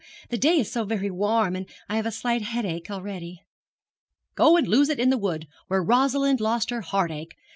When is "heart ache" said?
6.81-7.35